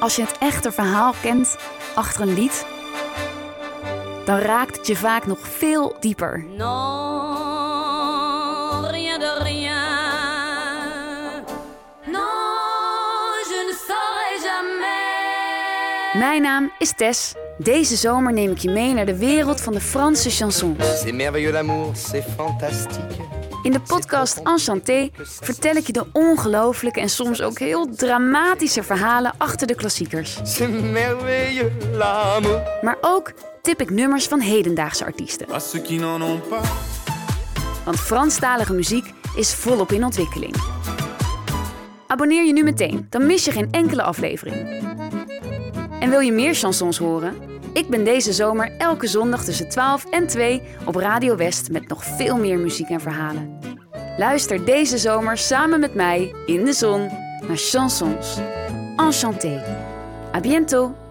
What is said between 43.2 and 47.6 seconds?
mis je geen enkele aflevering. En wil je meer chansons horen?